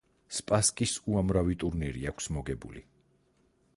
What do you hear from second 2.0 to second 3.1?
აქვს მოგებული.